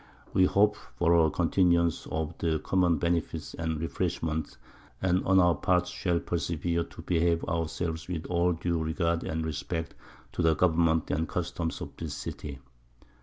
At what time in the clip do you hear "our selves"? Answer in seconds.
7.47-8.07